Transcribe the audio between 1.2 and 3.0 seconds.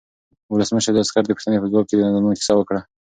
د پوښتنې په ځواب کې د زندان کیسه وکړه.